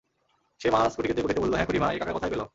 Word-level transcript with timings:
সে 0.61 0.67
মাছ 0.71 0.91
কুটিতে 0.95 1.21
কুটিতে 1.21 1.41
বলিল, 1.41 1.53
হ্যাঁ 1.55 1.67
খুড়িমা, 1.67 1.87
এ 1.91 1.97
কাঁকড়া 1.97 2.13
কোথায় 2.13 2.31
পেলো? 2.31 2.45